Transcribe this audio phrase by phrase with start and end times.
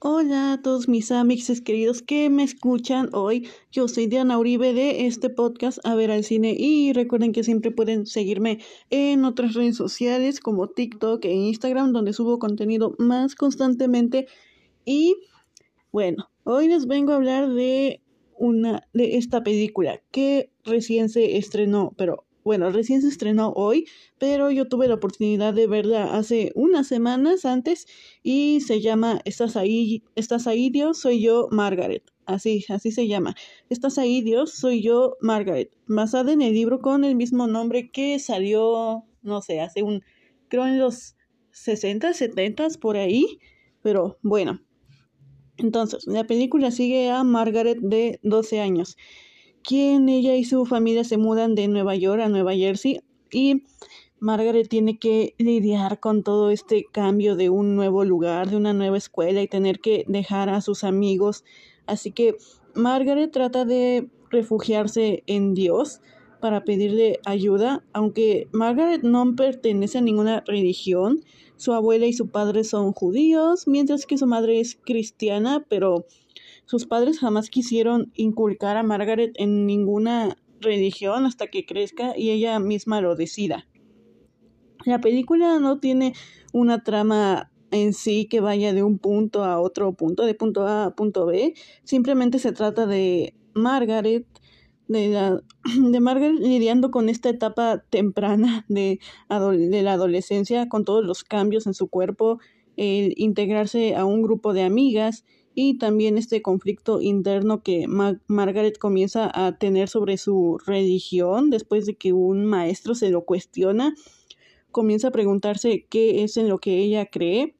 [0.00, 3.46] Hola a todos mis amigos queridos que me escuchan hoy.
[3.70, 7.70] Yo soy Diana Uribe de este podcast A ver al cine y recuerden que siempre
[7.70, 8.58] pueden seguirme
[8.90, 14.26] en otras redes sociales como TikTok e Instagram donde subo contenido más constantemente
[14.84, 15.14] y
[15.92, 18.02] bueno, hoy les vengo a hablar de
[18.36, 23.86] una de esta película que recién se estrenó, pero bueno, recién se estrenó hoy,
[24.18, 27.86] pero yo tuve la oportunidad de verla hace unas semanas antes
[28.22, 30.98] y se llama ¿Estás ahí, estás ahí Dios?
[30.98, 32.02] Soy yo Margaret.
[32.26, 33.34] Así, así se llama.
[33.68, 34.52] ¿Estás ahí Dios?
[34.52, 35.70] Soy yo Margaret.
[35.86, 40.02] Basada en el libro con el mismo nombre que salió, no sé, hace un,
[40.48, 41.16] creo en los
[41.52, 43.38] 60, 70 por ahí,
[43.82, 44.60] pero bueno.
[45.56, 48.96] Entonces, la película sigue a Margaret de 12 años
[49.62, 53.64] quien ella y su familia se mudan de Nueva York a Nueva Jersey y
[54.18, 58.98] Margaret tiene que lidiar con todo este cambio de un nuevo lugar, de una nueva
[58.98, 61.44] escuela y tener que dejar a sus amigos.
[61.86, 62.36] Así que
[62.74, 66.00] Margaret trata de refugiarse en Dios
[66.40, 71.24] para pedirle ayuda, aunque Margaret no pertenece a ninguna religión.
[71.56, 76.06] Su abuela y su padre son judíos, mientras que su madre es cristiana, pero
[76.70, 82.60] sus padres jamás quisieron inculcar a Margaret en ninguna religión hasta que crezca y ella
[82.60, 83.66] misma lo decida.
[84.84, 86.12] La película no tiene
[86.52, 90.84] una trama en sí que vaya de un punto a otro punto, de punto A
[90.84, 91.54] a punto B.
[91.82, 94.24] Simplemente se trata de Margaret,
[94.86, 95.42] de, la,
[95.76, 101.66] de Margaret lidiando con esta etapa temprana de, de la adolescencia, con todos los cambios
[101.66, 102.38] en su cuerpo,
[102.76, 107.86] el integrarse a un grupo de amigas y también este conflicto interno que
[108.26, 113.94] Margaret comienza a tener sobre su religión después de que un maestro se lo cuestiona,
[114.70, 117.56] comienza a preguntarse qué es en lo que ella cree.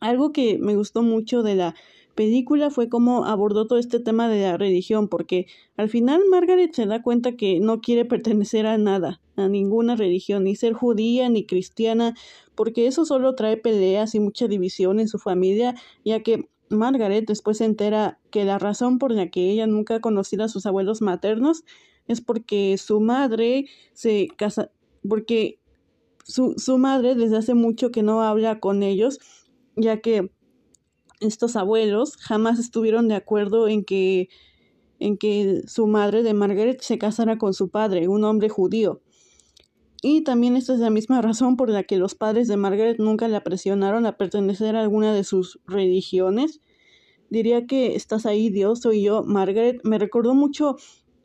[0.00, 1.74] Algo que me gustó mucho de la
[2.14, 5.46] película fue cómo abordó todo este tema de la religión, porque
[5.76, 10.44] al final Margaret se da cuenta que no quiere pertenecer a nada, a ninguna religión,
[10.44, 12.14] ni ser judía ni cristiana,
[12.54, 17.58] porque eso solo trae peleas y mucha división en su familia, ya que Margaret después
[17.58, 21.02] se entera que la razón por la que ella nunca ha conocido a sus abuelos
[21.02, 21.64] maternos
[22.06, 24.70] es porque su madre se casa,
[25.08, 25.60] porque
[26.24, 29.18] su, su madre desde hace mucho que no habla con ellos,
[29.76, 30.30] ya que
[31.20, 34.28] estos abuelos jamás estuvieron de acuerdo en que
[35.00, 39.00] en que su madre de Margaret se casara con su padre, un hombre judío.
[40.02, 43.28] Y también esta es la misma razón por la que los padres de Margaret nunca
[43.28, 46.60] la presionaron a pertenecer a alguna de sus religiones.
[47.28, 49.80] Diría que Estás ahí, Dios, soy yo, Margaret.
[49.84, 50.76] Me recordó mucho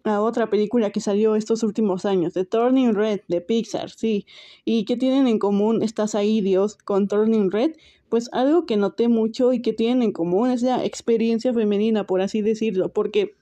[0.04, 4.26] a otra película que salió estos últimos años, The Turning Red, de Pixar, sí.
[4.64, 7.72] ¿Y qué tienen en común Estás ahí, Dios, con Turning Red?
[8.10, 12.22] Pues algo que noté mucho y que tienen en común es la experiencia femenina, por
[12.22, 13.36] así decirlo, porque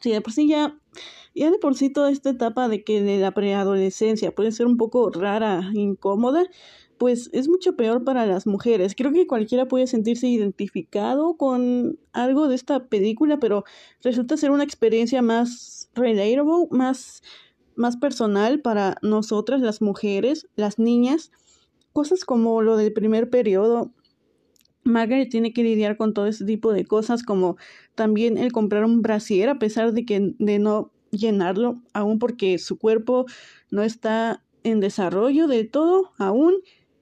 [0.00, 0.78] si de por sí ya
[1.34, 4.76] ya de por sí toda esta etapa de que de la preadolescencia puede ser un
[4.76, 6.44] poco rara, incómoda,
[6.98, 8.94] pues es mucho peor para las mujeres.
[8.96, 13.64] Creo que cualquiera puede sentirse identificado con algo de esta película, pero
[14.02, 17.22] resulta ser una experiencia más relatable, más,
[17.74, 21.32] más personal para nosotras, las mujeres, las niñas.
[21.92, 23.90] Cosas como lo del primer periodo,
[24.84, 27.56] Margaret tiene que lidiar con todo ese tipo de cosas, como
[27.94, 32.78] también el comprar un brasier a pesar de que de no llenarlo, aún porque su
[32.78, 33.26] cuerpo
[33.70, 36.54] no está en desarrollo de todo, aún.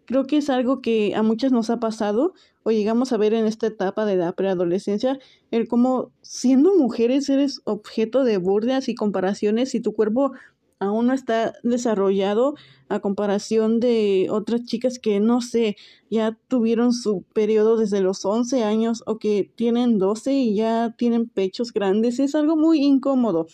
[0.04, 3.46] Creo que es algo que a muchas nos ha pasado o llegamos a ver en
[3.46, 5.18] esta etapa de la preadolescencia,
[5.50, 10.32] el cómo siendo mujeres eres objeto de burlas y comparaciones y tu cuerpo
[10.80, 12.54] aún no está desarrollado
[12.88, 15.76] a comparación de otras chicas que no sé,
[16.10, 21.28] ya tuvieron su periodo desde los 11 años o que tienen 12 y ya tienen
[21.28, 22.18] pechos grandes.
[22.18, 23.46] Es algo muy incómodo.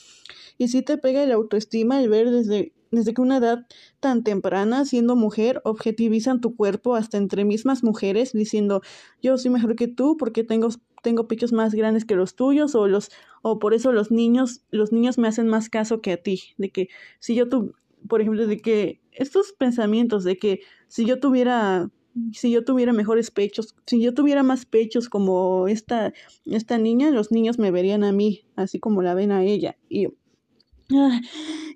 [0.56, 3.66] Y si te pega el autoestima el ver desde, desde que una edad
[4.00, 8.82] tan temprana, siendo mujer, objetivizan tu cuerpo hasta entre mismas mujeres, diciendo
[9.20, 10.68] yo soy mejor que tú porque tengo,
[11.06, 14.90] tengo pechos más grandes que los tuyos, o los, o por eso los niños, los
[14.90, 16.42] niños me hacen más caso que a ti.
[16.58, 16.88] De que
[17.20, 17.76] si yo tu,
[18.08, 21.92] por ejemplo, de que estos pensamientos de que si yo tuviera
[22.32, 26.12] si yo tuviera mejores pechos, si yo tuviera más pechos como esta,
[26.44, 29.76] esta niña, los niños me verían a mí, así como la ven a ella.
[29.88, 30.08] Y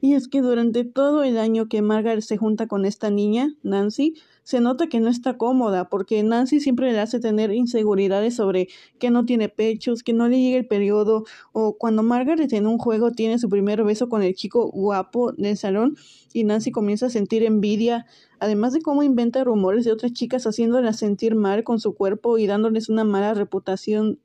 [0.01, 4.15] y es que durante todo el año que Margaret se junta con esta niña, Nancy,
[4.45, 8.69] se nota que no está cómoda, porque Nancy siempre le hace tener inseguridades sobre
[8.99, 12.79] que no tiene pechos, que no le llega el periodo, o cuando Margaret en un
[12.79, 15.97] juego tiene su primer beso con el chico guapo del salón
[16.33, 18.07] y Nancy comienza a sentir envidia,
[18.39, 22.47] además de cómo inventa rumores de otras chicas haciéndolas sentir mal con su cuerpo y
[22.47, 24.19] dándoles una mala reputación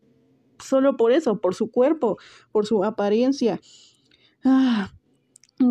[0.60, 2.18] solo por eso, por su cuerpo,
[2.52, 3.60] por su apariencia.
[4.48, 4.92] Ah,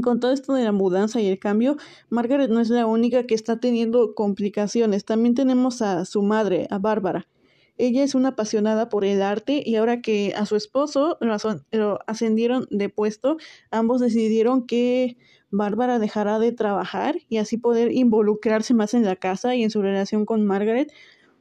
[0.02, 1.76] con todo esto de la mudanza y el cambio,
[2.10, 5.04] Margaret no es la única que está teniendo complicaciones.
[5.04, 7.28] También tenemos a su madre, a Bárbara.
[7.76, 12.66] Ella es una apasionada por el arte y ahora que a su esposo lo ascendieron
[12.70, 13.36] de puesto,
[13.70, 15.18] ambos decidieron que
[15.50, 19.82] Bárbara dejará de trabajar y así poder involucrarse más en la casa y en su
[19.82, 20.92] relación con Margaret,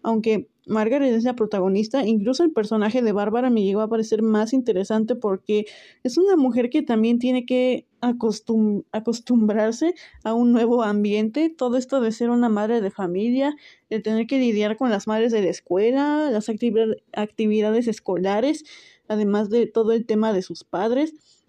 [0.04, 4.54] aunque Margaret es la protagonista, incluso el personaje de Bárbara me llegó a parecer más
[4.54, 5.66] interesante porque
[6.04, 12.12] es una mujer que también tiene que acostumbrarse a un nuevo ambiente, todo esto de
[12.12, 13.56] ser una madre de familia,
[13.90, 18.64] de tener que lidiar con las madres de la escuela, las actividades escolares,
[19.08, 21.43] además de todo el tema de sus padres.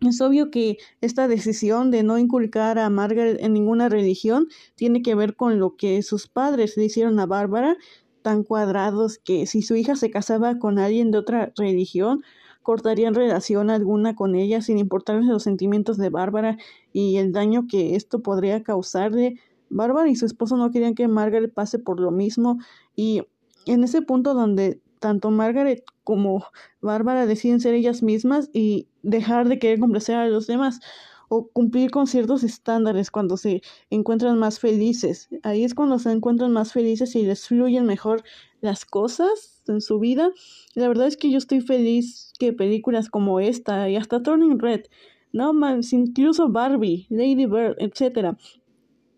[0.00, 5.14] Es obvio que esta decisión de no inculcar a Margaret en ninguna religión tiene que
[5.14, 7.76] ver con lo que sus padres le hicieron a Bárbara,
[8.22, 12.22] tan cuadrados que si su hija se casaba con alguien de otra religión,
[12.62, 16.56] cortarían relación alguna con ella sin importarles los sentimientos de Bárbara
[16.92, 19.36] y el daño que esto podría causarle.
[19.68, 22.58] Bárbara y su esposo no querían que Margaret pase por lo mismo
[22.96, 23.22] y
[23.66, 26.44] en ese punto donde tanto Margaret como
[26.80, 30.80] Bárbara deciden ser ellas mismas y dejar de querer complacer a los demás
[31.28, 35.28] o cumplir con ciertos estándares cuando se encuentran más felices.
[35.44, 38.24] Ahí es cuando se encuentran más felices y les fluyen mejor
[38.60, 40.30] las cosas en su vida.
[40.74, 44.86] La verdad es que yo estoy feliz que películas como esta y hasta Turning Red,
[45.32, 48.36] no más, incluso Barbie, Lady Bird, etcétera,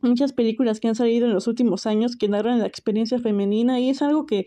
[0.03, 3.89] muchas películas que han salido en los últimos años que narran la experiencia femenina y
[3.89, 4.47] es algo que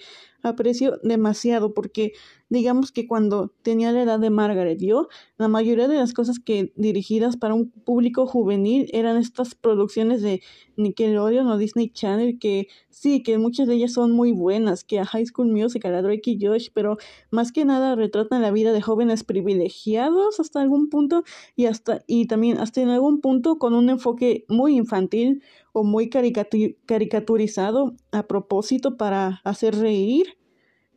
[0.50, 2.14] aprecio demasiado porque
[2.50, 5.08] digamos que cuando tenía la edad de Margaret yo,
[5.38, 10.42] la mayoría de las cosas que dirigidas para un público juvenil eran estas producciones de
[10.78, 15.06] Nickelodeon o Disney Channel que sí, que muchas de ellas son muy buenas, que a
[15.06, 16.98] High School Musical, a Drake y Josh, pero
[17.32, 21.24] más que nada retratan la vida de jóvenes privilegiados hasta algún punto
[21.56, 25.42] y hasta y también hasta en algún punto con un enfoque muy infantil
[25.76, 30.38] o muy caricaturizado a propósito para hacer reír.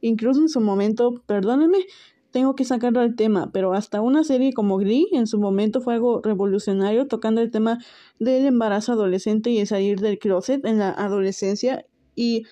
[0.01, 1.79] Incluso en su momento, perdónenme,
[2.31, 5.95] tengo que sacarlo al tema, pero hasta una serie como Glee en su momento fue
[5.95, 7.79] algo revolucionario tocando el tema
[8.21, 11.85] del embarazo adolescente y el salir del closet en la adolescencia
[12.15, 12.45] y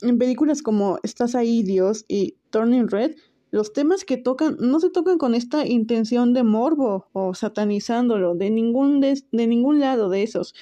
[0.00, 3.14] en películas como Estás ahí Dios y Turning Red,
[3.50, 8.48] los temas que tocan no se tocan con esta intención de morbo o satanizándolo de
[8.48, 10.54] ningún de ningún lado de esos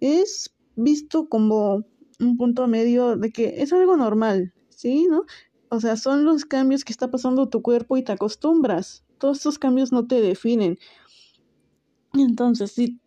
[0.00, 1.84] es visto como
[2.20, 5.06] un punto medio de que es algo normal, ¿sí?
[5.08, 5.24] ¿No?
[5.70, 9.04] O sea, son los cambios que está pasando tu cuerpo y te acostumbras.
[9.18, 10.78] Todos estos cambios no te definen.
[12.14, 12.98] Entonces, si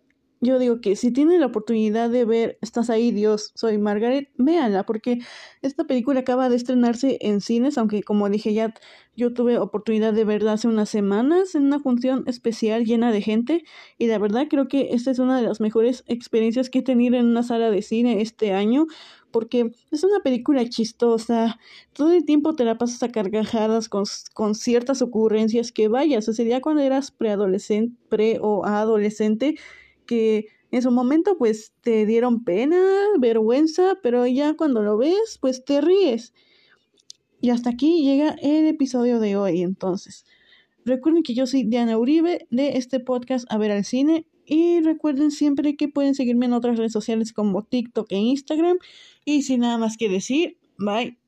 [0.41, 4.85] yo digo que si tienen la oportunidad de ver Estás ahí, Dios, soy Margaret, véanla,
[4.85, 5.19] porque
[5.61, 8.73] esta película acaba de estrenarse en cines, aunque como dije ya,
[9.15, 13.63] yo tuve oportunidad de verla hace unas semanas en una función especial llena de gente,
[13.99, 17.17] y la verdad creo que esta es una de las mejores experiencias que he tenido
[17.17, 18.88] en una sala de cine este año,
[19.29, 21.59] porque es una película chistosa,
[21.93, 26.33] todo el tiempo te la pasas a carcajadas con, con ciertas ocurrencias que vayas, o
[26.33, 29.55] sea, ya cuando eras preadolescente, pre o adolescente,
[30.06, 32.81] que en su momento pues te dieron pena,
[33.19, 36.34] vergüenza, pero ya cuando lo ves pues te ríes.
[37.41, 40.25] Y hasta aquí llega el episodio de hoy entonces.
[40.86, 45.31] Recuerden que yo soy Diana Uribe de este podcast A ver al cine y recuerden
[45.31, 48.79] siempre que pueden seguirme en otras redes sociales como TikTok e Instagram.
[49.25, 51.21] Y sin nada más que decir, bye.